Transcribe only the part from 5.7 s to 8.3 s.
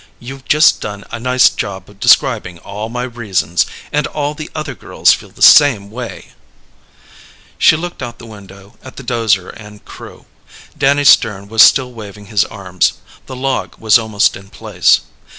way." She looked out the